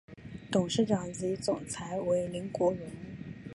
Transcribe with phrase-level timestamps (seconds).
[0.49, 2.79] 董事长及总裁为林国荣。